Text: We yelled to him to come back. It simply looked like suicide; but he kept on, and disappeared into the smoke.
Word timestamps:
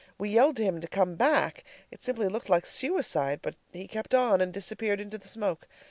We 0.17 0.29
yelled 0.29 0.55
to 0.57 0.63
him 0.63 0.81
to 0.81 0.87
come 0.87 1.13
back. 1.13 1.63
It 1.91 2.03
simply 2.03 2.27
looked 2.27 2.49
like 2.49 2.65
suicide; 2.65 3.37
but 3.43 3.53
he 3.71 3.87
kept 3.87 4.15
on, 4.15 4.41
and 4.41 4.51
disappeared 4.51 4.99
into 4.99 5.19
the 5.19 5.27
smoke. 5.27 5.67